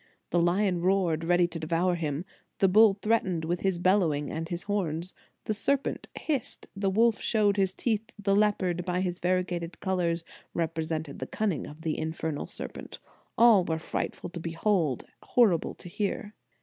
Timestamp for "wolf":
6.89-7.21